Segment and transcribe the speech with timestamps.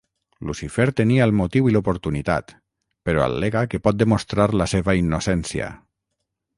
[0.49, 2.55] Lucifer tenia el motiu i l'oportunitat,
[3.11, 5.75] però al·lega que pot demostrar la seva innocència.